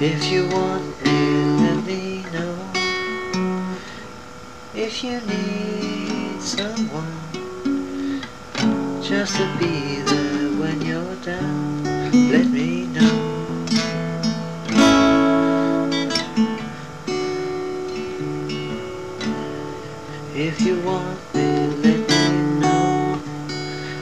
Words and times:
If 0.00 0.30
you 0.30 0.46
want 0.48 1.04
me, 1.04 1.27
If 4.90 5.04
you 5.04 5.20
need 5.20 6.40
someone 6.40 8.22
just 9.02 9.36
to 9.36 9.56
be 9.58 10.00
there 10.00 10.48
when 10.58 10.80
you're 10.80 11.16
down, 11.16 11.84
let 12.32 12.46
me 12.46 12.86
know. 12.86 13.66
If 20.32 20.62
you 20.62 20.80
want 20.80 21.20
me, 21.34 21.66
let 21.84 22.00
me 22.08 22.58
know. 22.58 23.20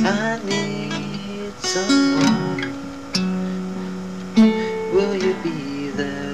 I 0.00 0.40
need 0.42 1.60
someone. 1.60 2.60
Will 4.92 5.14
you 5.14 5.34
be 5.44 5.90
there 5.90 6.31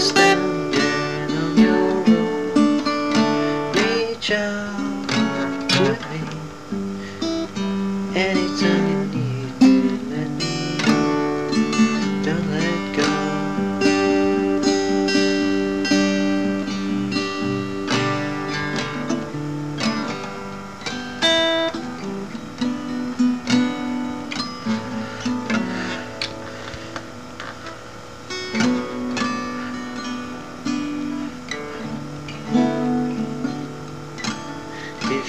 standing 0.00 1.36
on 1.36 1.58
your 1.58 1.76
own, 2.16 3.72
reach 3.74 4.30
out 4.32 5.08
to 5.70 5.82
me. 6.10 6.20
Anytime 8.14 8.84
you 8.90 8.98
need 9.18 9.23